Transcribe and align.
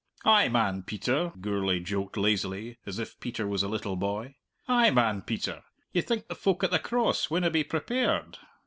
"Ay, 0.25 0.49
man, 0.49 0.81
Peter," 0.81 1.31
Gourlay 1.39 1.79
joked 1.79 2.17
lazily, 2.17 2.79
as 2.87 2.97
if 2.97 3.19
Peter 3.19 3.45
was 3.47 3.61
a 3.61 3.67
little 3.67 3.95
boy. 3.95 4.33
"Ay, 4.67 4.89
man, 4.89 5.21
Peter. 5.21 5.61
You 5.91 6.01
think 6.01 6.27
the 6.27 6.33
folk 6.33 6.63
at 6.63 6.71
the 6.71 6.79
Cross 6.79 7.29
winna 7.29 7.51
be 7.51 7.63
prepared?" 7.63 8.39